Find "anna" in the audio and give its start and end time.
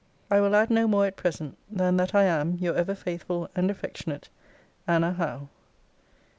4.87-5.13